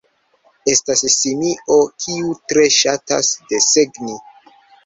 [0.71, 4.19] Estas simio kiu tre ŝatas desegni.